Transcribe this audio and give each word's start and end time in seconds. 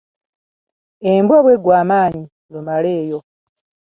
Embwa 1.11 1.37
bwe 1.43 1.55
ggwa 1.59 1.75
amaanyi, 1.81 2.23
Lumaleeyo. 2.51 3.19